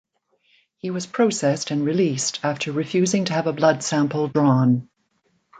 [0.79, 4.89] He was processed and released after refusing to have a blood sample drawn.